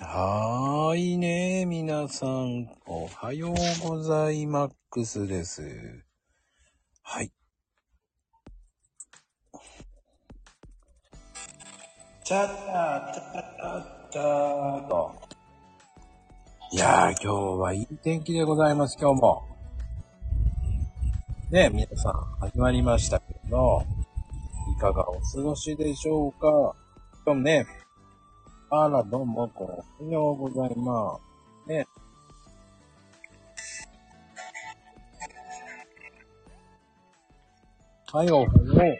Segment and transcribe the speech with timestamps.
[0.00, 5.62] はーいね、皆さん、おはようございマックスです。
[7.00, 7.30] はい。
[12.24, 15.14] チャッチャー、チャッチャッチャーと。
[16.72, 19.44] いやー、今日はいい天気でございます、今日も。
[21.52, 23.84] ね皆さん、始まりましたけど、
[24.76, 26.48] いかがお過ごしでしょうか？
[27.24, 27.66] 今日もね、
[28.70, 31.18] あら、どうも、おはようございま
[31.66, 31.68] す。
[31.68, 31.86] ね。
[38.10, 38.46] はい、おは
[38.86, 38.96] よ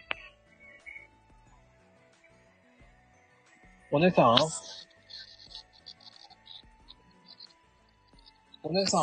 [3.91, 3.97] う。
[3.97, 4.37] お姉さん？
[8.63, 9.01] お姉さん？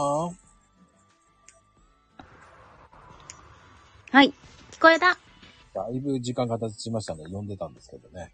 [4.11, 4.33] はい。
[4.71, 5.17] 聞こえた。
[5.73, 7.23] だいぶ時間が経ちましたね。
[7.31, 8.31] 呼んでたんですけどね。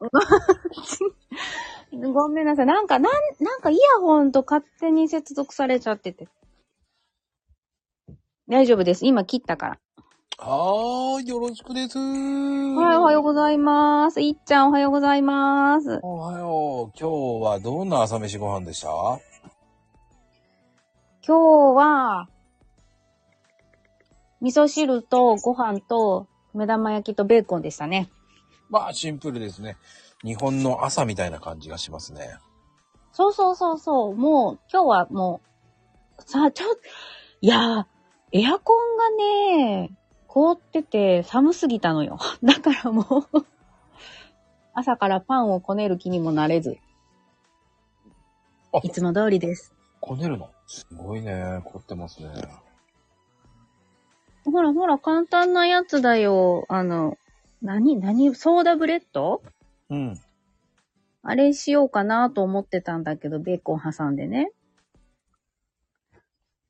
[1.92, 2.66] ごめんなさい。
[2.66, 6.28] なんか、なん、なんかイヤホンと勝手に接続されちゃってて。
[8.48, 9.06] 大丈夫です。
[9.06, 9.78] 今切ったから。
[10.38, 11.98] はーい、よろしくです。
[11.98, 12.02] は
[12.94, 14.22] い、おはようございます。
[14.22, 16.00] いっちゃんおはようございます。
[16.02, 16.98] おはよう。
[16.98, 18.88] 今日はどんな朝飯ご飯でした？
[21.26, 22.28] 今日は、
[24.40, 28.10] 味噌汁とご飯と目玉焼きとベーコンでしたね。
[28.70, 29.76] まあ、シンプルですね。
[30.24, 32.38] 日本の朝みたいな感じがしますね。
[33.12, 34.16] そうそうそうそう。
[34.16, 35.40] もう、今日はも
[36.18, 36.66] う、さあ、ちょ、
[37.40, 37.86] いやー、
[38.32, 39.90] エアコンがね、
[40.28, 42.18] 凍ってて寒すぎたのよ。
[42.44, 43.46] だからもう、
[44.72, 46.78] 朝からパンをこねる気にもなれず、
[48.72, 49.74] あいつも通りです。
[50.00, 50.48] こねるの？
[50.68, 51.60] すごいね。
[51.64, 52.30] 凝ってますね。
[54.44, 56.66] ほらほら、簡単なやつだよ。
[56.68, 57.18] あの、
[57.62, 59.42] 何、何、ソーダブレッド？
[59.90, 60.20] うん。
[61.22, 64.52] あれしようかなと思ってたんだけど、ベーコン挟んでね。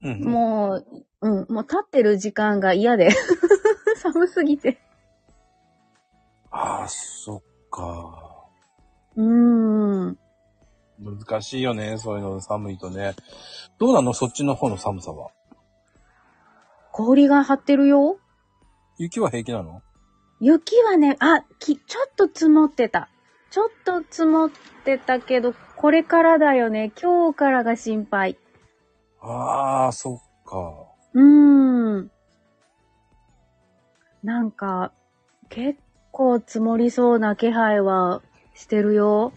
[0.03, 0.25] うん。
[0.25, 0.87] もう、
[1.21, 3.11] うん、もう立ってる時間が嫌で。
[3.97, 4.81] 寒すぎて。
[6.51, 8.49] ああ、そっか。
[9.15, 10.19] うーん。
[10.99, 11.99] 難しいよね。
[11.99, 13.15] そういうの寒いとね。
[13.79, 14.13] どうなの？
[14.13, 15.31] そっちの方の寒さは。
[16.93, 18.19] 氷が張ってるよ。
[18.99, 19.83] 雪は平気なの？
[20.41, 23.11] 雪はね、あ、き、ちょっと積もってた。
[23.51, 24.51] ちょっと積もっ
[24.85, 26.93] てたけど、これからだよね。
[27.01, 28.39] 今日からが心配。
[29.21, 30.87] ああ、そっか。
[31.13, 32.11] うーん。
[34.23, 34.93] なんか、
[35.51, 35.79] 結
[36.11, 38.23] 構積もりそうな気配は
[38.55, 39.33] してるよ。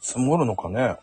[0.00, 0.96] 積もるのかね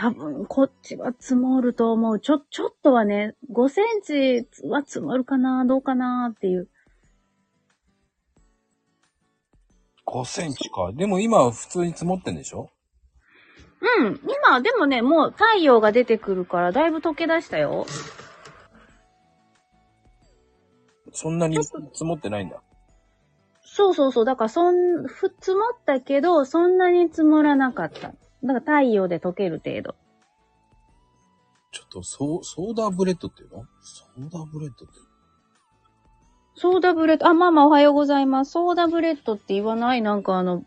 [0.00, 2.20] 多分、こっちは積もると思う。
[2.20, 6.68] ちょ、ちょっとはね、5センチは積もるかなどうかなっていう。
[10.06, 10.92] 5センチか。
[10.92, 12.70] でも今は普通に積もってんでしょ？
[14.00, 14.20] うん。
[14.22, 17.84] 今、でもね、もう太陽が出てくるから、だいぶ溶け出したよ。
[21.12, 22.62] そんなに積もってないんだ。
[23.64, 24.24] そうそうそう。
[24.24, 28.14] だから、そん、ふ、積もったけど、そんなに積もらなかった。
[28.42, 29.94] だから、太陽で溶ける程度。
[31.70, 33.64] ちょっと、ソー、ソーダブレッドっていうの？
[33.82, 34.94] ソーダブレッドって。
[36.54, 38.52] ソーダブレッド、あ、ママおはようございます。
[38.52, 40.02] ソーダブレッドって言わない？
[40.02, 40.64] なんかあの、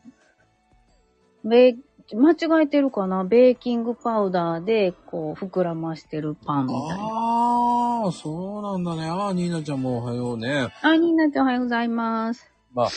[1.44, 3.24] ベー、間違えてるかな？
[3.24, 7.04] ベーキングパウダーで、こう、膨らましてるパンみたいな。
[7.04, 9.10] ああ、そうなんだね。
[9.10, 10.68] ああ、ニーナちゃんもおはようね。
[10.82, 12.52] あ、ニーナちゃんおはようございます。
[12.74, 12.90] まあ、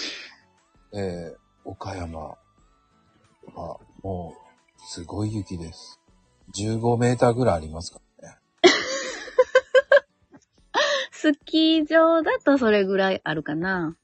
[0.92, 2.36] えー、岡山は、
[4.02, 4.43] もう、
[4.86, 6.00] すごい雪です。
[6.54, 8.36] 15メーターぐらいありますからね。
[11.10, 13.96] スキー場だとそれぐらいあるかな。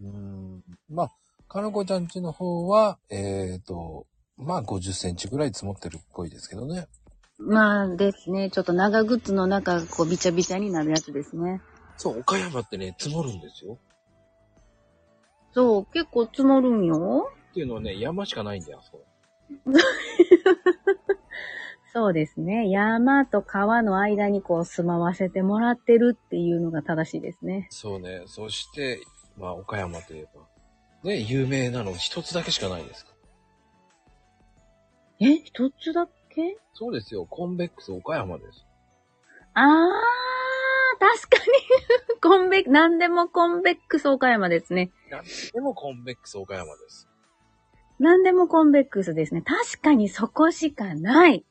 [0.00, 0.62] うーん。
[0.88, 1.10] まあ、
[1.48, 4.06] かのこちゃんちの方は、えーと、
[4.38, 6.88] まあ50センチぐらい積もってるっぽいですけどね。
[7.38, 11.60] まあですね、ちょっと長靴の中がこうびちゃびちゃになるやつですね。
[11.96, 13.78] そう、岡山ってね、積もるんですよ。
[15.52, 17.30] そう、結構積もるんよ。
[17.50, 19.00] っていうのはね、山しかないんだよ、そう。
[21.92, 22.70] そうですね。
[22.70, 27.66] 山と川の間にこう住まわせてもらってるっていうのが正しいですね。
[27.70, 28.22] そうね。
[28.26, 29.00] そして、
[29.36, 30.40] まあ、岡山といえば、
[31.04, 33.12] ね、有名なの一つだけしかないですか？
[35.20, 36.56] え、一つだけ？
[36.72, 37.26] そうですよ。
[37.26, 38.64] コンベックス岡山です。
[39.54, 39.66] あー、
[40.98, 41.52] 確かに。
[42.22, 44.92] コンベなんでもコンベックス岡山ですね。
[45.10, 47.06] なんでもコンベックス岡山です。
[48.02, 49.42] なんでもコンベックスですね。
[49.42, 51.44] 確かにそこしかない。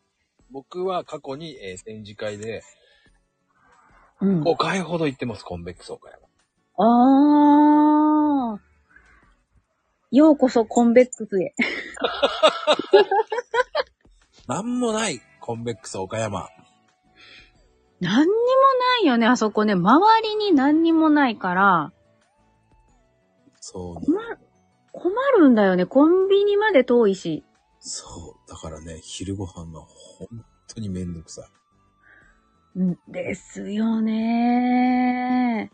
[0.51, 2.62] 僕は過去に、えー展示会で
[4.19, 4.44] うん。
[4.44, 6.27] 5回ほど行ってます、コンベックス岡山。
[6.75, 8.59] あー。
[10.13, 11.56] ようこそコンベックスへ。
[14.45, 16.50] なんもない、コンベックス岡山。
[18.01, 19.75] 何にもないよね、あそこね。
[19.75, 21.94] 周りに何にもないから、
[23.62, 24.20] そうね。
[25.41, 25.85] 困困るんだよね。
[25.85, 27.43] コンビニまで遠いし。
[27.79, 28.49] そう。
[28.49, 31.49] だからね、昼ご飯が本当にめんどくさ
[32.75, 32.79] い。
[32.79, 35.71] んですよね。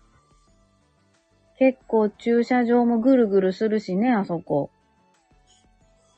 [1.60, 4.70] 結構駐車場もぐるぐるするしね、あそこ。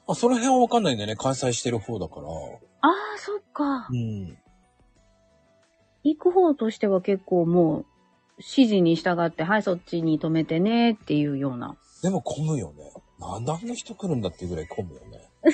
[0.07, 1.15] あ、その辺はわかんないんだよね。
[1.15, 2.27] 開催してる方だから。
[2.27, 3.95] ああ、そっかう。
[3.95, 4.37] ん。
[6.03, 7.85] 行く方としては結構もう、
[8.37, 11.75] 指示に従って、はい、そっちに止めてねっていうような。
[12.01, 12.91] でも混むよね。
[13.19, 15.29] なんであんな人来るんだっていうぐらい混むよね。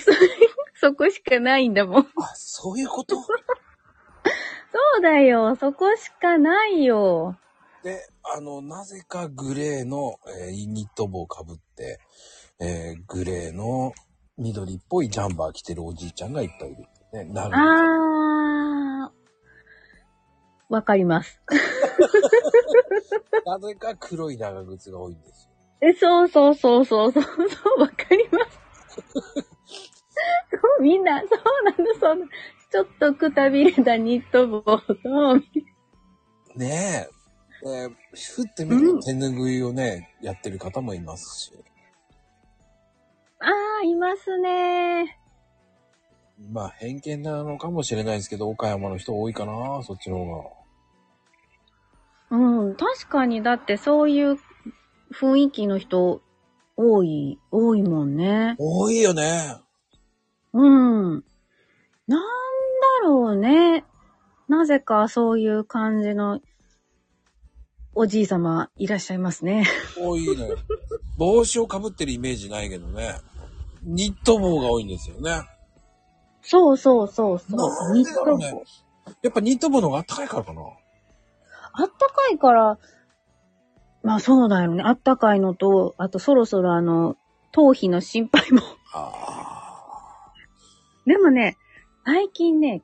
[0.79, 2.07] そこしかないんだもん。
[2.17, 3.15] あ、そういうこと？
[3.21, 3.25] そ
[5.00, 5.56] うだよ。
[5.56, 7.38] そこしかないよ。
[7.83, 12.00] で、あの、なぜかグレーの、えーニット帽をかぶって、
[12.59, 13.94] えーグレーの
[14.38, 16.83] 緑っぽいジャンバー着てるおじいちゃんがいっぱいいる
[17.13, 17.23] ね。
[17.25, 19.15] なるあー。
[20.73, 21.39] わかります。
[23.45, 25.51] なぜか黒い長靴が多いんですよ。
[25.81, 27.30] え、そうそうそうそうそう、そ
[27.77, 28.60] う、わかります。
[29.06, 29.12] そ
[30.80, 31.30] う、みんな、そう
[31.63, 32.31] なの、そうなの。
[32.72, 35.36] ちょっとくたびれたニット帽と、
[36.56, 37.16] ねえ。
[37.68, 37.92] えー、
[38.36, 41.51] ふってみると手ぬぐいをね、やってる方もいますし。
[43.39, 45.19] あー、いますね
[46.51, 50.44] まあ偏見なのかもしれないですけど、岡山の人多いかな、そっちの方
[52.30, 52.38] が。
[52.38, 54.38] うん、確かに、だってそういう
[55.19, 56.21] 雰囲気の人、
[56.77, 58.56] 多い、多いもんね。
[58.57, 59.56] 多いよね。
[60.53, 61.23] うん。
[62.07, 62.23] なんだ
[63.03, 63.85] ろうね。
[64.47, 66.41] なぜかそういう感じの
[67.94, 69.65] おじいさまいらっしゃいますね。
[69.97, 70.57] 多いのよ。
[71.17, 73.15] 帽子をかぶってるイメージないけどね。
[73.83, 75.44] ニット帽が多いんですよね。
[76.41, 77.94] そうそうそうそう。
[77.94, 78.63] ニット帽。
[79.21, 80.62] やっぱニット帽の方が暖かいからかな。
[81.73, 82.77] あったかいから、
[84.06, 84.84] まあそうだよね。
[84.84, 87.18] あったかいのと、あとそろそろあの、
[87.52, 88.62] 頭皮の心配も。
[88.94, 90.31] あ
[91.07, 91.57] でもね、
[92.06, 92.84] 最近ね、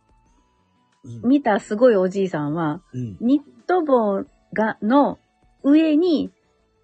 [1.06, 1.29] ーうん。
[1.29, 3.18] 見たすごいおじいさんは、うん。
[3.21, 5.19] ニット帽が、の
[5.62, 6.31] 上に、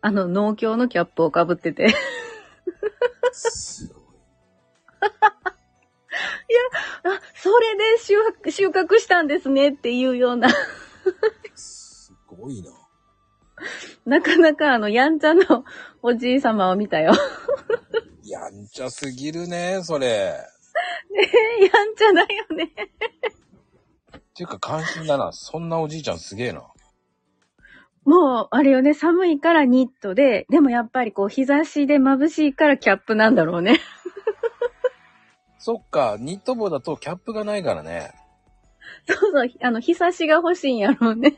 [0.01, 1.87] あの農協のキャップをかぶってて。
[3.31, 4.03] すごい。
[7.03, 8.13] あ、それで収
[8.45, 10.49] 穫収穫したんですねっていうような、
[11.55, 12.86] すごいな。
[14.05, 15.65] なかなかあの、やんちゃの
[16.01, 17.13] おじい様を見たよ。
[18.23, 20.07] やんちゃすぎるね、それ。
[20.07, 22.71] やんちゃだよね。
[24.17, 25.31] っていうか関心だな。
[25.31, 26.63] そんなおじいちゃんすげえな。
[28.05, 33.81] もう、あれよね、寒いからニットで、でもやっぱりこう、日差しで眩しいからキャップなんだろうね。
[35.57, 38.13] そっか、ニット帽だとキャップがないからね。
[39.07, 41.33] そうそう、あの、日差しが欲しいんやろうね。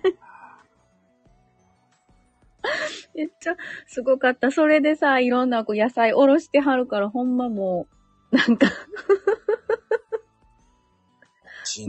[3.19, 4.49] めっちゃ、すごかった。
[4.49, 7.87] それでさ、いろんなこう野菜おろしてはるから、ほんまも
[8.31, 8.67] う、なんか、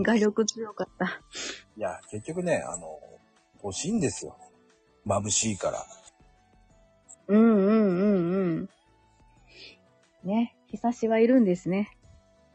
[0.02, 1.22] 画力強かった。
[1.76, 2.98] いや、結局ね、あの、
[3.62, 4.36] 欲しいんですよ。
[5.06, 5.86] 眩しいから。
[7.28, 8.68] うんうんうんうん。
[10.24, 11.96] ね、日差しはいるんですね。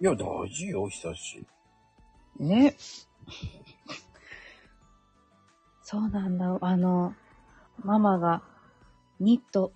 [0.01, 1.47] いや、大事よ、久し。
[2.39, 2.75] ね。
[5.81, 6.57] そうなんだ。
[6.59, 7.15] あの、
[7.83, 8.41] ママが、
[9.19, 9.71] ニット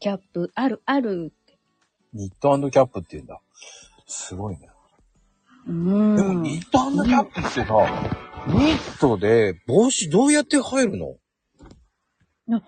[0.00, 1.58] キャップあるあるって。
[2.12, 3.40] ニットキャップって言うんだ。
[4.06, 4.68] すごいね。
[5.66, 6.16] うーん。
[6.16, 7.64] でもニットキャップってさ、
[8.48, 11.16] ニットで帽子どうやって入るの？
[12.48, 12.60] ニッ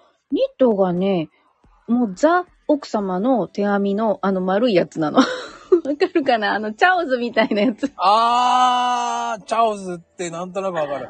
[0.58, 1.28] トがね、
[1.86, 5.18] もうザ奥様の手編みのあの丸いやつなの。
[5.84, 6.54] わかるかな？
[6.54, 7.92] あのチャオズみたいなやつ。
[7.96, 11.08] あー、チャオズってなんとなくわかる。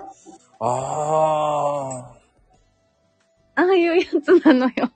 [0.61, 2.14] あ
[3.56, 4.90] ああいうやつなのよ。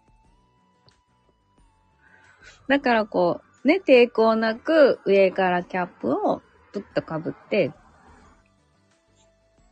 [2.69, 7.73] だからこう、ね、抵抗なく上からキャップをプッとかぶって、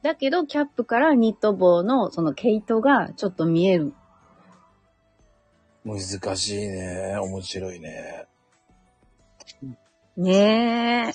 [0.02, 3.92] だけどキャップからニット帽のその毛糸がちょっと見える。
[5.84, 7.16] ー、難しいね。
[7.18, 8.26] 面白いね。
[10.16, 11.12] ねえ。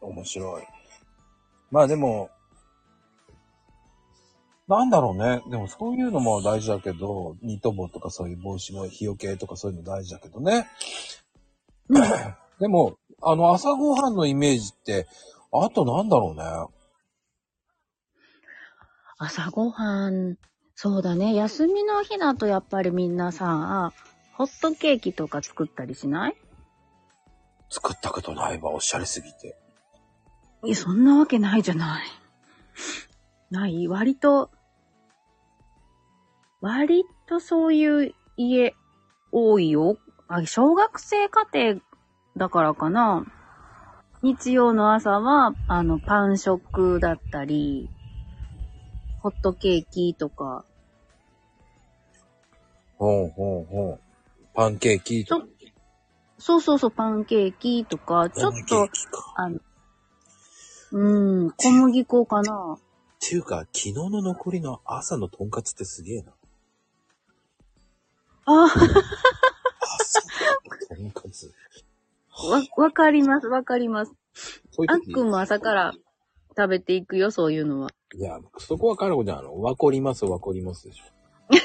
[0.00, 0.62] 面白い。
[1.70, 2.30] まあでも、
[4.78, 5.42] なんだろうね。
[5.50, 10.68] でもそういうのも大事だけど、ニット帽とかそういう帽子も日よけとかそういうの大事だけどね。
[12.58, 15.06] でも、あの朝ごはんのイメージって、
[15.52, 16.44] あとなんだろうね。
[19.18, 20.36] 朝ごはん、
[20.74, 21.34] そうだね。
[21.34, 23.92] 休みの日だとやっぱりみんなさ、
[24.32, 26.36] ホットケーキとか作ったりしない？
[27.70, 29.56] 作ったことないわ、おしゃれすぎて。
[30.64, 32.06] いや、そんなわけないじゃない。
[33.50, 34.50] ない割と、
[36.62, 38.74] 割とそういう家
[39.32, 39.98] 多いよ。
[40.28, 41.80] あ、小学生家庭
[42.36, 43.26] だからかな。
[44.22, 47.90] 日曜の朝は、あの、パン食だったり、
[49.18, 50.64] ホットケーキとか、
[52.96, 54.00] ほうほうほう。
[54.54, 55.46] パンケーキとか。
[56.38, 58.88] そうそうそう、パンケーキとか、ちょっと
[59.34, 59.58] あの、
[60.92, 62.76] うん、小麦粉かな。
[62.76, 62.78] っ
[63.18, 66.32] ていうか、昨日の残りの朝のとんかつってすげえな。
[68.46, 68.78] あ、朝
[70.96, 71.52] のとんかつ。
[72.50, 74.12] わ、わかります、わかります。
[74.70, 75.92] そういう時あっくんも朝から
[76.56, 77.90] 食べていくよ、そういうのは。
[78.14, 79.38] いや、そこわかるじゃん。
[79.38, 81.04] あの、わかります、わかりますでしょ。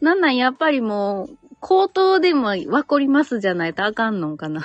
[0.00, 4.62] なんなん、やっぱりもう、口頭でもわかりますじゃないとあかんのかな。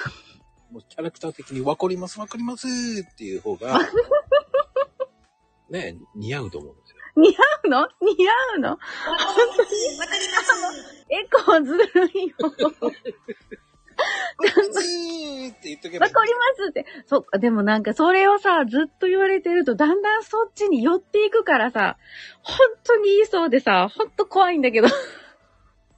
[0.71, 3.79] もうキャラクター的にわかります、わかりますっていう方が、
[5.69, 6.97] ね、似合うと思うんですよ。
[7.19, 7.31] 似合
[7.65, 7.87] うの？
[8.01, 8.69] 似合うの？
[8.69, 11.05] わかります。
[11.09, 11.83] エコーずる
[12.13, 12.35] いよ。
[12.39, 12.51] わ
[14.51, 14.87] かります
[15.49, 16.85] って言っとけばわかりますって。
[17.05, 21.97] そっか、でもなんかそれをさ、ずっと言われてると、だんだんそっちに寄っていくからさ、
[22.41, 24.87] 本当に言いそうでさ、本当怖いんだけど。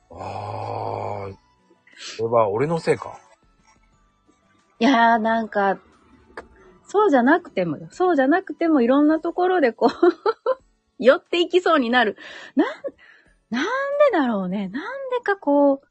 [0.10, 1.36] あー、
[2.18, 3.20] それは俺のせいか。
[4.80, 5.78] いやー、なんか、
[6.88, 7.88] そうじゃなくてもよ。
[7.92, 9.90] そうじゃなくてもいろんなところでこう、
[11.02, 12.16] 寄っていきそうになる。
[12.56, 12.68] なん、
[13.50, 13.70] なんで
[14.14, 14.70] だろうね。
[14.70, 15.82] なんでかこう、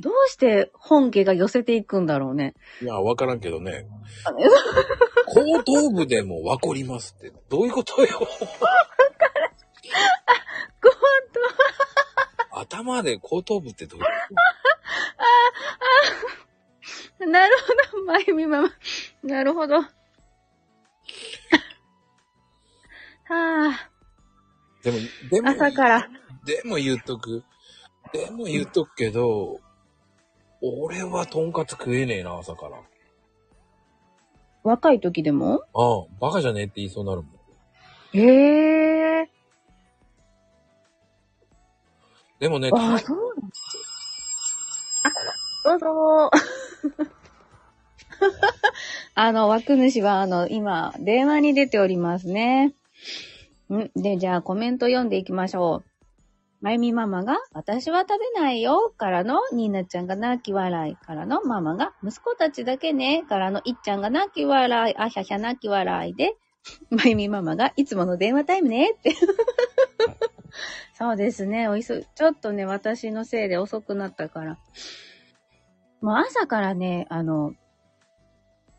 [0.00, 2.54] どうして本家が寄せていくんだろうね。
[2.80, 3.86] いや、わからんけどね。
[5.26, 8.08] 後頭部でもわかりますって、どういうことよ。
[12.52, 14.06] 頭で後頭部ってどういう
[17.18, 17.56] こなる
[17.92, 18.70] ほど、まゆみママ。
[19.22, 19.76] なるほど。
[19.76, 19.88] は
[23.28, 23.93] あ、と
[24.84, 24.98] でも、
[25.30, 26.08] でも、朝から。
[26.44, 27.42] でも言っとく。
[28.12, 29.60] でも言っとくけど、
[30.60, 32.78] 俺はとんかつ食えねえな、朝から。
[34.62, 35.62] 若い時でも？
[35.74, 37.32] ああ、バカじゃねえって言いそうになるもん。
[38.12, 39.30] へえ。
[42.38, 43.50] でもね、ああ、そうなん
[45.04, 45.10] あ、
[45.64, 47.06] どうぞー。
[49.14, 52.74] あの、枠主は、あの、今、電話に出ておりますね。
[53.74, 55.94] んで、じゃあ、コメント読んでいきましょう。
[56.60, 66.36] まゆみママが、私は食べないよ、からの、ニーナちゃんが泣き笑い、からの、ママが、息子たちだけね、からの、いっちゃんが泣き笑い、あひゃひゃ泣き笑いで、
[66.88, 69.14] まゆみママが、いつもの電話タイムね、って。
[70.96, 74.58] そうですね、おいそ、ちょっとね、私のせいで遅くなったから。
[76.00, 77.54] もう朝からね、あの、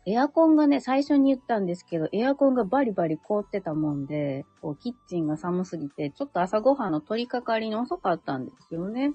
[0.08, 9.12] エアコンがね、最初に言ったんですけど、エアコンがバリバリ凍ってたもんで、こうキッチンが寒すぎて、ちょっと朝ごはんの取り掛かりに遅かったんですよね。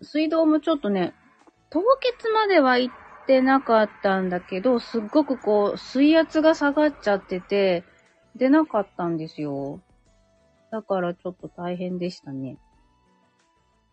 [0.00, 1.12] 水道もちょっとね、
[1.70, 2.94] 凍結までは行っ
[3.26, 7.82] てなかったんだけど、すっごくこう、水圧が下がっちゃってて、
[8.36, 9.80] 出なかったんですよ。
[10.70, 12.58] だからちょっと大変でしたね。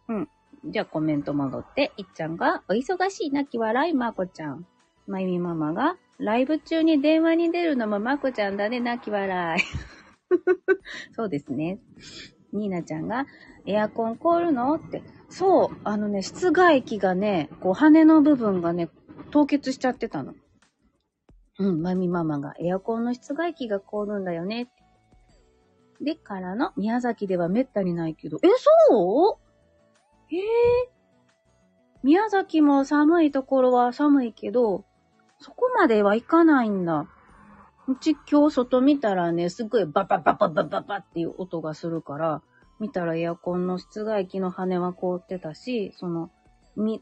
[0.08, 0.30] うん。
[0.66, 4.68] じゃあコメント戻って、いっちゃんが、お忙しい泣き笑い、まこちゃん。
[5.10, 9.62] まゆみママが、ライブ中に電話に出るのもまこちゃんだね、泣き笑い。
[11.16, 11.80] そうですね。
[12.54, 13.26] ニーナちゃんが、
[13.66, 14.76] エアコン凍るの？
[14.76, 15.02] って。
[15.30, 18.90] そう、あのね、室外機がね、こう羽の部分がね、
[19.32, 20.36] 凍結しちゃってたの。
[21.58, 24.72] うん、まゆみママが、エアコンの室外機が凍るんだよね。
[26.02, 28.48] で、からの、宮崎ではめったにないけど、え、
[28.90, 30.36] そう？
[30.36, 30.42] ええ
[32.04, 34.86] 宮崎も寒いところは寒いけど、
[35.40, 37.08] そこまではいかないんだ。
[37.88, 42.42] うち今日外見たらね、すっごいバババババババっていう音がするから、
[42.80, 46.30] 見たらエアコンの室外機の羽は凍ってたし、その、
[46.76, 47.02] み、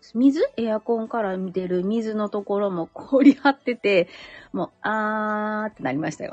[0.00, 0.40] 水？
[0.56, 4.08] エアコンから出る水のところも凍り張ってて、
[4.52, 6.32] もう、あーってなりましたよ。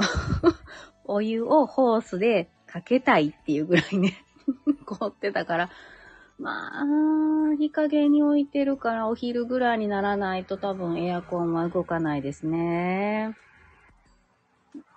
[1.06, 4.24] お湯をホースでかけたいっていうぐらいね、
[4.86, 5.70] 凍ってたから、
[6.40, 6.86] まあ、
[7.58, 13.36] 日陰に置いてるからお昼ぐらいにならないと多分エアコンは動かないですね。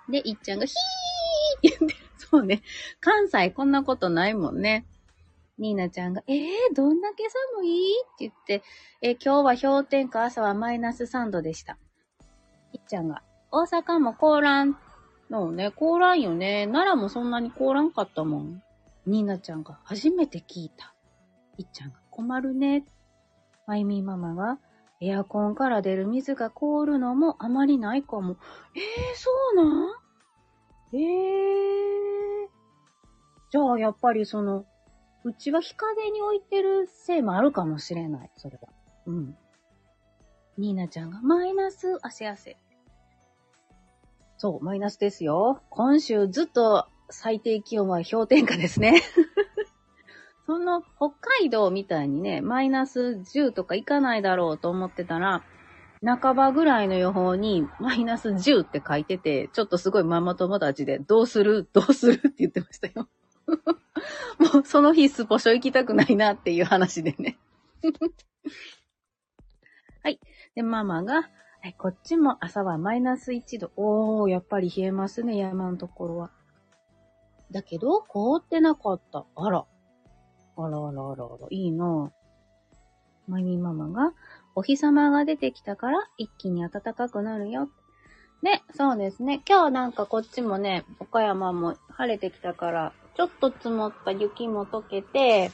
[0.08, 0.76] で、いっちゃんがヒー
[1.58, 2.62] って言ってる、そうね。
[3.00, 4.86] 関西こんなことないもんね。
[5.58, 8.02] ニーナちゃんが、えー、どんだけ寒い？
[8.02, 8.62] って言って、
[9.00, 11.76] えー今日は氷点下、朝はマイナス3度でした。
[12.72, 14.78] いっちゃんが、大阪も凍らん。
[15.28, 16.66] のね、凍らんよね。
[16.66, 18.62] 奈良もそんなに凍らんかったもん。
[19.06, 20.91] ニーナちゃんが、初めて聞いた。
[21.62, 22.84] いっちゃんが困るね。
[23.66, 24.58] まゆみママが、
[25.00, 28.36] エアコンから出る水が凍るのもあまりないかも。
[28.74, 29.94] えー、そうなん？
[30.94, 32.48] えー。
[33.50, 34.64] じゃあ、やっぱりその、
[35.24, 38.68] うちは日陰に置いてるせいもあるかもしれない、それは。
[39.06, 39.36] うん。
[40.58, 42.56] ニーナちゃんが、マイナス、汗汗。
[44.36, 45.62] そう、マイナスですよ。
[45.70, 49.00] 今週ずっと最低気温は氷点下ですね。
[50.52, 55.42] その北海道みたいにね、マイナス10とかいかないだろうと思ってたら、
[56.04, 61.66] 半ばぐらいの予報にマイナス10って書いてて、ちょっとすごいママ友達で、どうする？
[61.72, 62.16] どうする？
[62.16, 63.08] って言ってましたよ。
[64.52, 67.38] もうその日スポショ行きたくないなっていう話でね。
[70.04, 70.20] はい。
[70.54, 71.30] で、ママが、
[71.62, 73.70] はい、こっちも朝はマイナス1度。
[73.76, 76.30] おー、やっぱり冷えますね、山のところは。
[77.50, 79.24] だけど、凍ってなかった。
[79.34, 79.64] あら。
[80.56, 82.10] あらあらあらあら、いいなぁ。
[83.28, 84.12] まゆみママが、
[84.54, 87.68] お日様が出てきたから一気に暖かくなるよ。
[88.42, 89.40] ね、そうですね。
[89.48, 95.52] 今日なんかこっちもね、岡山も晴れてきたから、ちょっと積もった雪も溶けて、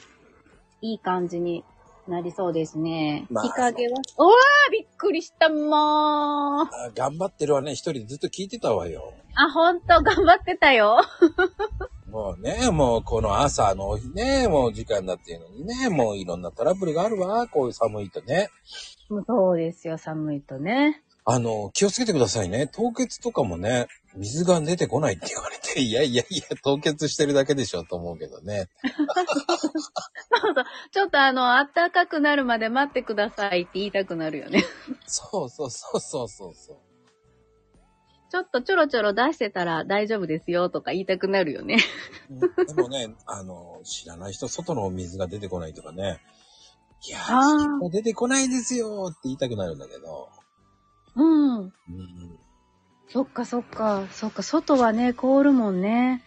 [0.81, 1.63] いい感じに
[2.07, 3.27] なりそうですね。
[3.29, 5.69] まあ日陰は、おわーびっくりしたもー。
[5.71, 7.73] あ頑張ってるわね。
[7.75, 9.13] 一人ずっと聞いてたわよ。
[9.35, 10.97] あ、ほんと、頑張ってたよ。
[12.09, 17.47] もうね、もうこの朝のね、もう時間だっていうのにね、もういろんなトラブルがあるわ。
[17.47, 18.49] こういう寒いとね。
[19.27, 21.03] そうですよ、寒いとね。
[21.25, 22.65] あの、気をつけてくださいね。
[22.65, 28.69] 凍結とかもね、水が出てこないって言われて、 いやいやいや、凍結してるだけでしょと思うけどね。
[28.81, 30.65] そうそう。
[30.91, 34.63] ちょっとあの、暖かくなるまで待ってくださいって言いたくなるよね。
[35.05, 36.88] そうそうそうそうそうそう。
[38.29, 41.77] ちょっとちょろちょろ出してたら大丈夫ですよとか言いたくなるよね。
[42.29, 46.21] うんでもね、あの、知らない人、外の水が出てこないとかね。
[47.07, 50.29] いやあー出てこないですよって言いたくなるんだけど。
[51.15, 51.59] うん。
[51.59, 51.71] うん、
[53.07, 54.07] そっかそっか。
[54.11, 56.21] そっか、外はね、凍るもんね。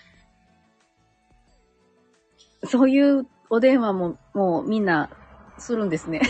[2.64, 5.10] そういうお電話も、もうみんな、
[5.58, 6.20] するんですね。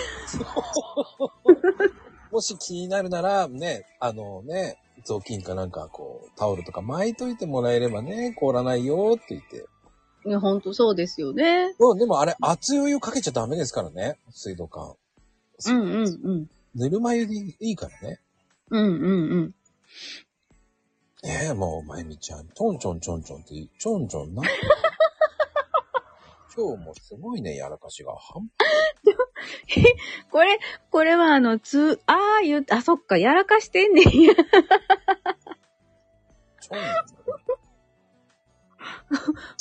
[2.30, 9.66] もし気になるなら、ね、あのね、雑巾かなんかこう、タオルとか巻いといてもらえればね、凍らないよって言って。
[10.24, 11.74] いや、ほんとそうですよね。
[11.78, 14.94] うん、でもあれ、熱いお湯かけちゃダメですからね、水道管。
[15.66, 16.50] うんうんうん。
[16.74, 18.20] ぬるま湯でいいからね。
[18.70, 19.54] うんうんうん。
[21.24, 24.42] ええもう、まゆみちゃん、ちょんちょんちょんちょんって、ちょんちょんな。
[26.54, 28.14] 今日もすごいね、やらかしが。
[28.16, 28.50] 半
[30.30, 30.58] これ、
[30.90, 34.34] これはあの、つ、ああ、言う、あ、そっか、やらかしてんねんや。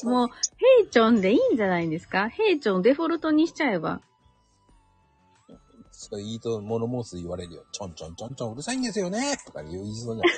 [0.04, 2.30] もう、ヘイチョンでいいんじゃないんですか？
[2.30, 4.02] ヘイチョンデフォルトにしちゃえば。
[5.92, 7.64] そういいと物申す言われるよ。
[7.72, 10.36] ちょんちょんちょんちょんうるさいんですよねとか言いそうじゃない。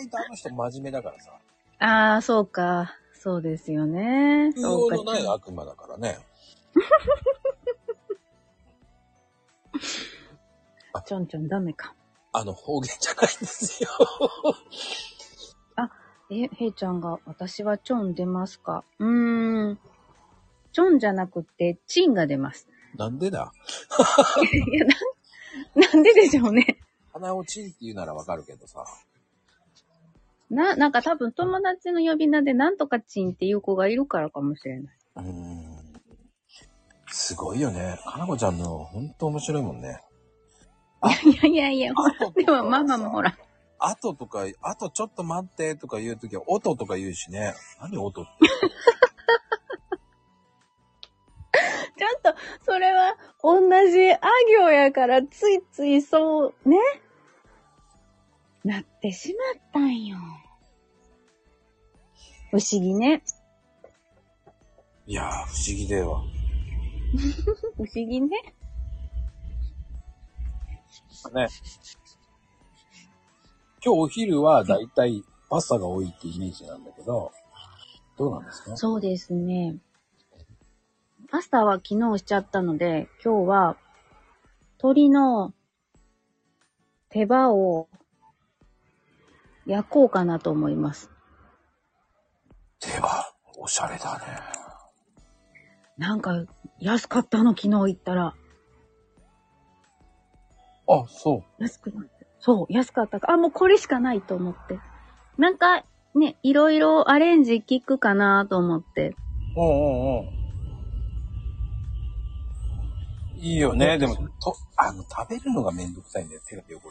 [0.00, 1.32] 意外とあの人真面目だからさ。
[1.80, 2.94] ああ、そうか。
[3.14, 4.50] そうですよね。
[4.50, 6.18] ない悪魔だからね。
[11.06, 11.94] ちょんちょんダメか。
[12.32, 13.90] あの方言じゃないんですよ。
[16.30, 18.82] え、ヘイちゃんが、私はチョン出ますか？
[18.98, 19.78] うーん。
[20.72, 22.66] チョンじゃなくて、チンが出ます。
[22.96, 23.52] なんでだ？
[24.42, 26.78] いや、なん、なんででしょうね。
[27.12, 28.84] 鼻をチンって言うならわかるけどさ。
[30.50, 34.94] な、なんか多分友達の呼び名でなんとかチンっていう子がいるからかもしれない。
[35.16, 35.73] うーん。
[37.14, 37.96] すごいよね。
[38.04, 40.00] かなこちゃんのほんと面白いもんね。
[41.22, 41.92] いやいやいや、
[42.34, 43.38] でもママもほら。
[43.78, 47.54] あととか、あとちょっと待ってとか言うときは、音とか言うしね。
[47.80, 48.30] 何音って。
[51.96, 54.18] ちょっと、それは同じあ
[54.58, 56.76] 行やからついついそう、ね。
[58.64, 60.16] なってしまったんよ。
[62.50, 63.22] 不思議ね。
[65.06, 66.24] いやー、不思議だよ。
[67.76, 68.28] 不思議ね。
[71.32, 71.48] ね。
[73.84, 77.32] 今日お昼はだいたいパスタが多いってイメージなんだけど、
[78.16, 78.76] どうなんですか？
[78.76, 79.76] そうですね。
[81.30, 83.76] パスタは昨日しちゃったので、今日は
[84.78, 85.52] 鶏の
[87.08, 87.88] 手羽を
[89.66, 91.10] 焼こうかなと思います。
[92.80, 94.24] 手羽、おしゃれだね。
[95.96, 96.44] なんか
[96.84, 98.34] 安かったの昨日行ったら。
[100.86, 101.62] あ、そう。
[101.62, 102.10] 安くなって。
[102.38, 103.32] そう、安かったか。
[103.32, 104.78] あ、もうこれしかないと思って。
[105.38, 105.82] なんか、
[106.14, 109.16] ね、いろいろアレンジ効くかなと思って。
[109.56, 110.28] うんうんうん。
[113.38, 113.96] いいよね。
[113.96, 116.42] でも、と、あの、食べるのがめんどくさいんだよ。
[116.46, 116.90] 手が汚れるか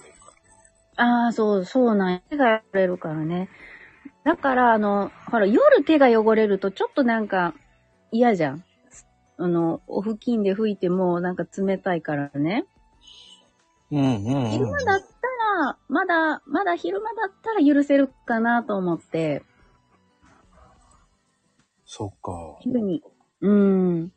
[0.98, 1.06] ら。
[1.06, 2.20] ああ、そう、そうなんや。
[2.32, 3.48] 手が汚れるからね。
[4.24, 7.54] だから、あの、ほら、夜手が汚れるとちょっとなんか
[8.12, 8.64] 嫌じゃん。
[9.44, 12.66] あの、お布巾で拭いてもなんか冷たいからね。
[13.92, 14.52] うんうん、うん。
[14.52, 15.06] 昼間だった
[15.66, 19.44] ら、まだ、まだ昼間だったら許せるかなと思って、
[21.86, 22.58] そっか。
[22.62, 23.04] 昼に。
[23.42, 24.14] うん。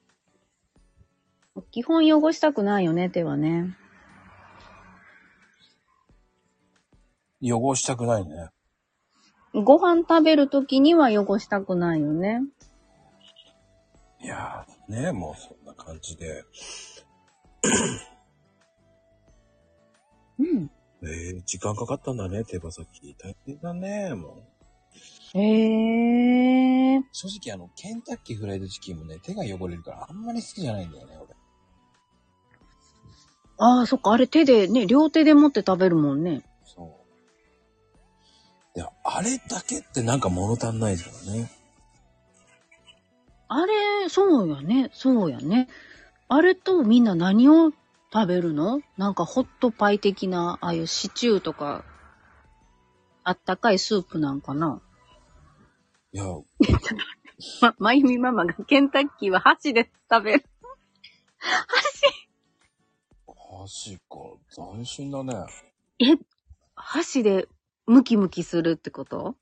[1.72, 3.76] 基本汚したくないよね、手はね。
[7.42, 8.50] 汚したくないね。
[9.54, 12.42] ご飯食べるときには汚したくないよね。
[14.20, 16.44] いやー、ね、もうそんな感じで。
[20.38, 20.70] うん。
[21.02, 23.16] えー、時間かかったんだね、手羽先。
[23.18, 24.42] 大変だね、も
[25.34, 25.38] う。
[25.38, 27.02] へえー。
[27.12, 31.34] 正直あの、ケンタッキーフライドチキンもね、手が汚れるからあんまり好きじゃないんだよね、俺。
[33.58, 36.42] ああ、そっか、あれ手でね、両手で持って食べるもんね。
[36.64, 36.84] そ
[38.74, 38.78] う。
[38.78, 41.50] いや、あれだけってなんか物足んないからね。
[43.48, 45.68] あれ、そうやね、そうやね。
[46.28, 47.70] あれとみんな何を
[48.12, 48.80] 食べるの？
[48.96, 51.84] なんかホットパイ的な、ああいうシチューとか、
[53.22, 54.80] あったかいスープなんかな？
[56.12, 56.24] いや、
[57.60, 60.44] ま、まゆみママがケンタッキーは箸で食べる。
[61.38, 61.66] 箸。
[63.58, 64.00] 箸か、
[64.72, 65.34] 斬新だね。
[65.98, 66.16] え、
[66.74, 67.48] 箸で
[67.86, 69.36] ムキムキするってこと？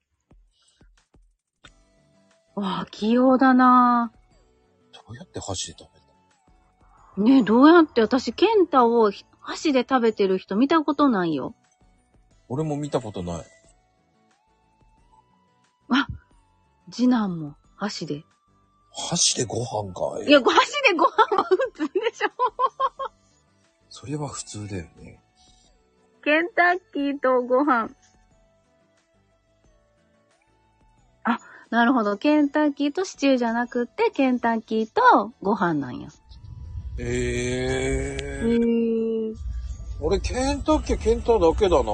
[2.55, 4.13] わあ、器用だな
[4.93, 6.01] どうやって箸で食べ
[7.17, 11.55] たねえ、どうやって私、ケンタを箸で食べてる人見たことないよ。
[12.49, 13.45] 俺も見たことない。
[16.91, 18.25] 次男も箸で。
[18.93, 22.29] 箸でご飯かいいや、箸でご飯は普通でしょ。
[23.89, 25.21] それは普通だよね。
[26.23, 27.91] ケンタッキーとご飯。
[31.75, 32.17] なるほど。
[32.17, 36.09] ケンタッキーとシチューじゃなくって、ケンタッキーとご飯なんや。
[36.99, 39.33] えへー。
[39.33, 39.35] ー。
[40.01, 41.93] 俺、ケンタッキー、ケンタだけだな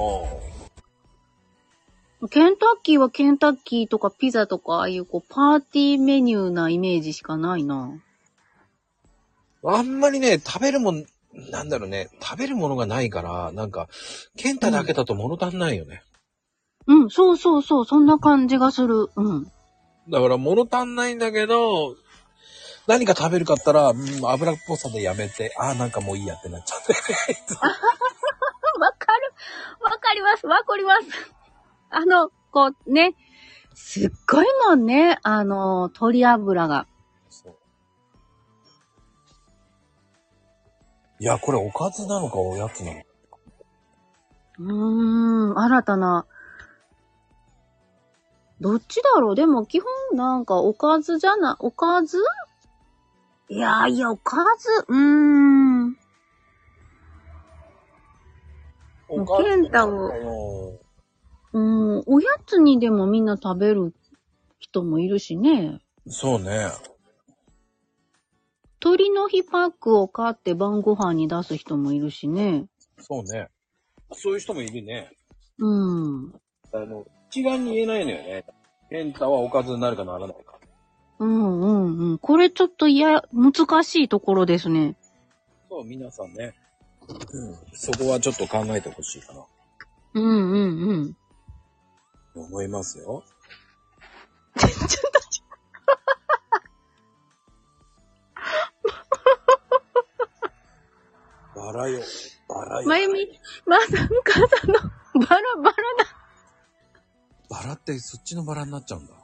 [2.29, 7.89] ケンタッキーはケンタッキーとかピザとか、ああいうこう、パーティーメニューなイメージしかないな。
[9.63, 11.05] あんまりね、食べるもん、
[11.49, 13.89] なんだろうね、食べるものがないから、なんか、
[14.37, 16.03] ケンタだけだと物足んないよね。
[16.85, 19.09] うん、そうそうそう、そんな感じがする。
[19.15, 19.51] うん。
[20.09, 21.95] だから物足んないんだけど、
[22.87, 26.93] 何か食べるかったら、うん、油っぽさでやめて、ああ、なんかもういいやってなっちゃって。
[28.79, 29.33] わかる。
[29.79, 30.47] わかります。
[30.47, 31.33] わかります。
[31.89, 33.15] あの、こうね、
[33.73, 36.87] すっごいもんね、あの、鶏油が。
[41.19, 43.05] いや、これおかずなのかおやつなのか。
[44.57, 46.25] うーん、新たな。
[48.61, 49.35] どっちだろう？
[49.35, 52.23] でも基本なんかおかずじゃな、おかず？
[53.49, 54.97] いやいや、おかず、うー
[55.87, 55.97] ん。
[59.09, 59.43] おかず？
[59.43, 60.79] ケンタを
[61.53, 63.93] うん、おやつにでもみんな食べる
[64.59, 65.81] 人もいるしね。
[66.07, 66.69] そうね。
[68.79, 72.67] 鳥の日パックを買って晩ご飯に出す人もいるしね。
[72.99, 73.49] そうね。
[74.13, 75.11] そういう人もいるね。
[75.57, 76.33] うん。
[76.73, 78.43] あの、一概に言えないのよね。
[78.89, 80.59] ケンタはおかずになるかならないか。
[81.19, 82.17] うんうんうん。
[82.17, 84.97] これちょっといや、難しいところですね。
[85.69, 86.53] そう、皆さんね。
[87.07, 87.55] うん。
[87.71, 89.45] そこはちょっと考えてほしいかな。
[90.15, 91.15] うんうんうん。
[92.35, 93.23] 思いますよ。
[94.57, 94.71] ちょっ
[101.55, 102.01] と、バラよ。
[102.49, 102.87] バラよ。
[102.89, 104.79] まゆみ、まさんかさんの
[105.25, 106.20] バラバラだ。
[107.51, 109.13] バラってそっちのバラになっちゃうんだ。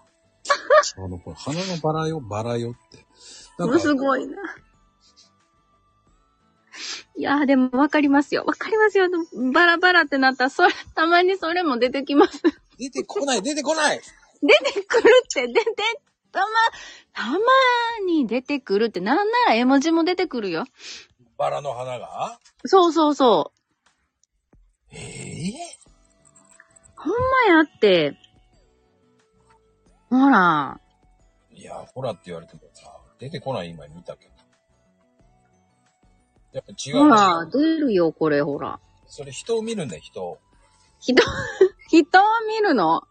[0.97, 3.05] あの、これ花のバラよ、バラよって。
[3.57, 4.37] なんか、すごいな。
[7.15, 8.43] いやーでもわかりますよ。
[8.45, 9.07] わかりますよ。
[9.53, 12.41] バラバラってなったら、それ、たまにそれも出てきます。
[12.77, 14.01] 出てこない、出てこない
[14.43, 15.63] 出てくるって、出て、
[16.31, 16.45] たま、
[17.13, 17.39] たま
[18.05, 20.65] に出てくるって、なんなら絵文字も出てくるよ。
[21.37, 22.39] バラの花が？
[22.65, 23.51] そうそうそ
[24.91, 24.95] う。
[24.95, 25.76] ええ
[27.07, 28.17] ほんまやって。
[30.09, 30.79] ほら。
[31.53, 34.31] いや、ほらって言われてもさ、出てこない今見たけど。
[36.53, 36.97] やっぱ違う。
[36.99, 38.79] ほら、出るよ、これ、ほら。
[39.07, 40.39] それ人を見るんだよ、人を。
[40.99, 41.21] 人、
[41.89, 43.01] 人を見るの？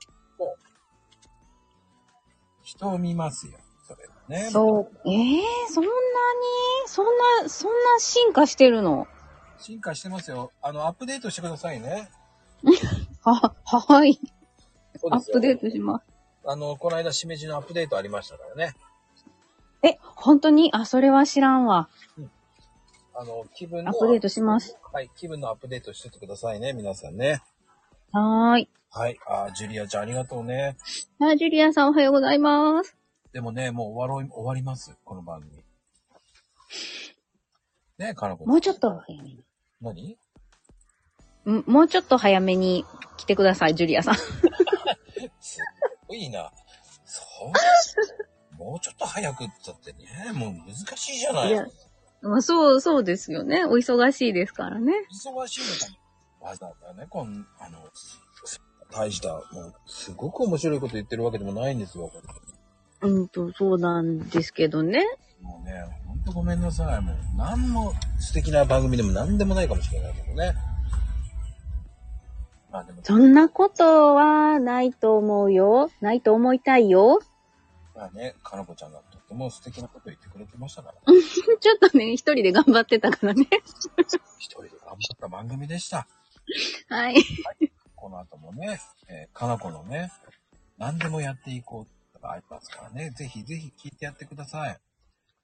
[2.62, 4.08] 人を見ますよ、それ。
[4.28, 4.50] ね。
[4.50, 5.94] そう、ええそんなに？
[6.88, 7.06] そん
[7.44, 9.06] な、そんな進化してるの？
[9.58, 10.52] 進化してますよ。
[10.62, 12.10] あの、アップデートしてくださいね。
[13.32, 14.18] は、はい。
[15.10, 16.04] アップデートします。
[16.46, 18.74] あの、この間、しめじのアップデートありましたからね。
[19.82, 20.70] え、本当に？
[20.72, 21.88] あ、それは知らんわ。
[23.14, 23.90] あの、気分の。
[23.90, 24.78] アップデートします。
[24.92, 27.42] はい、気分のアップデートしてってくださいね、皆さんね。
[28.12, 28.68] はーい。
[28.90, 29.18] はい。
[29.26, 30.76] あー、ジュリアちゃんありがとうね。
[31.20, 32.96] あ、ジュリアさんおはようございます。
[33.32, 35.52] でもね、もう終わろい、終わります、この番組。
[37.98, 38.46] ねかなこ。
[38.46, 39.02] もうちょっと。
[39.80, 40.12] 何？
[40.12, 40.16] ん
[41.46, 42.84] もうちょっと早めに
[43.16, 44.14] 来てください、ジュリアさん。
[45.40, 45.58] す
[46.08, 46.52] ごいな。
[47.04, 48.62] そう。
[48.62, 51.48] もうちょっと早くって言ったってね、もう難しいじゃない。
[51.50, 51.66] いや
[52.22, 53.64] まあ、そう、そうですよね。
[53.64, 54.92] お忙しいですからね。
[55.12, 55.96] 忙しいの
[56.40, 57.78] かわざわざね、こん、あの、
[58.90, 62.10] 大した、もう、すごく面白いこと言ってるわけでもないんですよ。
[63.02, 65.04] うんと、そうなんですけどね。
[65.42, 65.72] もうね、
[66.06, 67.00] ほんとごめんなさい。
[67.02, 70.54] もう、なんも素敵な番組でもなんでもないかもしれないけどね。
[72.76, 75.90] まあでも、そんなことはないと思うよ。
[76.02, 77.20] ないと思いたいよ。
[77.94, 83.46] まあね、かなこちゃんがとっても素敵なこと言ってくれてましたから、 ちょっとね、一人で頑張ってたからね。
[84.38, 86.06] 一人で頑張った番組でした。
[86.90, 87.16] はい。
[87.94, 90.12] この後もね、えーかなこのね、
[90.76, 94.78] 何でもやっていこうとかありますからね、ぜひぜひ聞いてやってください。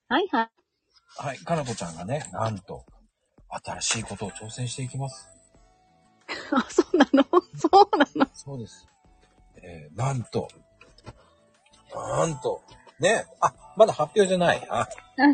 [0.09, 0.51] はいはい。
[1.17, 2.85] はい、かなこちゃんがね、なんと、
[3.49, 5.42] 新しいことを挑戦していきます。
[6.53, 7.25] あ、そうなの？
[7.57, 8.27] そうなの？
[8.35, 8.87] そうです。
[9.63, 10.49] えー、なんと、
[11.95, 12.63] なんと、
[12.99, 14.67] ね、あ、まだ発表じゃない。
[14.69, 14.89] あ、あ、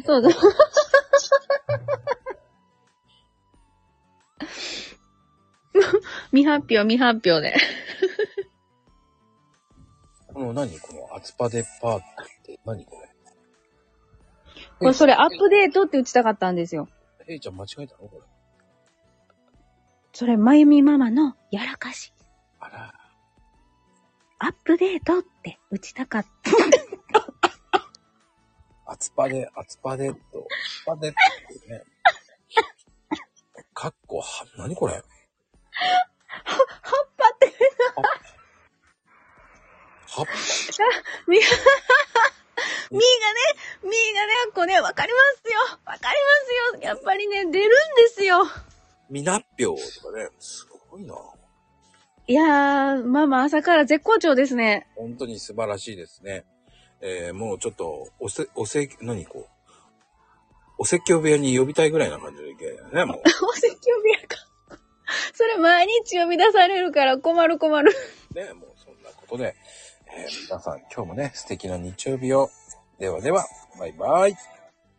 [0.05, 0.31] そうだ。
[6.31, 7.55] 未発表、未発表で。
[10.27, 10.79] この何？
[10.79, 12.03] このアツパデパーっ
[12.44, 13.09] て何これ？
[14.79, 16.88] これ、それアップデートって打ちたかったんですよ。
[17.27, 18.09] えいちゃん間違えたの？
[18.09, 18.28] これ。
[20.18, 22.12] それ、まゆみママのやらかし。
[22.59, 22.92] あら。
[24.40, 26.50] アップデートって打ちたかった。
[28.90, 30.44] アツパデ、アツパデット、
[30.88, 31.16] アツパデって
[31.72, 31.85] ね。
[33.72, 34.94] かっこは、何これ？
[34.94, 35.04] 葉っ
[37.16, 37.52] ぱって、
[40.09, 40.26] はっ
[41.28, 41.46] み、 みーがね、
[43.85, 45.61] みーがね、こうね、わかりますよ。
[45.85, 46.18] わかり
[46.74, 46.83] ますよ。
[46.83, 48.44] やっぱりね、出るんですよ。
[49.11, 51.14] みなっぴょうとかね、すごいな。
[52.27, 54.87] いやー、ママ朝から絶好調ですね。
[54.97, 56.44] 本当に素晴らしいですね。
[57.01, 59.59] えー、もうちょっと、おせ、おせ、何こう、
[60.79, 63.23] お説教部屋に呼びたいぐらいな感じでいけね、もう。
[63.49, 64.49] お説教部屋か。
[65.33, 67.92] それ毎日呼び出されるから困る困る。
[68.35, 69.57] ね、もうそんなことで、
[70.11, 72.51] えー皆さん今日もね、素敵な日曜日を。
[72.99, 73.47] ではでは、
[73.79, 74.37] バイバイ。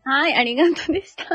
[0.04, 1.26] はい、ありがとうでした。